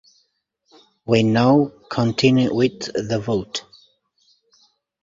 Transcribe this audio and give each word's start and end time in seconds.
We 1.05 1.21
now 1.21 1.71
continue 1.91 2.51
with 2.51 2.85
the 2.91 3.19
vote. 3.19 3.65